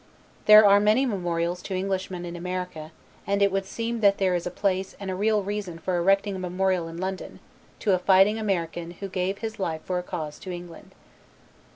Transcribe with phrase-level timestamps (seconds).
[0.45, 2.91] There are many memorials to Englishmen in America
[3.27, 6.35] and it would seem that there is a place and a real reason for erecting
[6.35, 7.39] a memorial in London
[7.77, 10.95] to a fighting American who gave his life for a cause to England."